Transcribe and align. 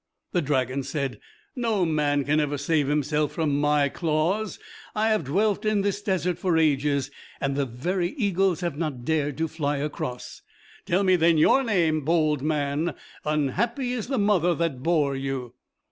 The 0.31 0.41
dragon 0.41 0.81
said, 0.81 1.19
"No 1.55 1.85
man 1.85 2.23
can 2.23 2.39
ever 2.39 2.57
save 2.57 2.87
himself 2.87 3.33
from 3.33 3.61
my 3.61 3.87
claws; 3.87 4.57
I 4.95 5.09
have 5.09 5.25
dwelt 5.25 5.63
in 5.63 5.81
this 5.81 6.01
desert 6.01 6.39
for 6.39 6.57
ages, 6.57 7.11
and 7.39 7.55
the 7.55 7.67
very 7.67 8.13
eagles 8.17 8.61
have 8.61 8.75
not 8.79 9.05
dared 9.05 9.37
to 9.37 9.47
fly 9.47 9.77
across. 9.77 10.41
Tell 10.87 11.03
me 11.03 11.17
then 11.17 11.37
your 11.37 11.61
name, 11.61 12.01
bold 12.03 12.41
man. 12.41 12.95
Unhappy 13.25 13.93
is 13.93 14.07
the 14.07 14.17
mother 14.17 14.55
that 14.55 14.81
bore 14.81 15.15
you." 15.15 15.53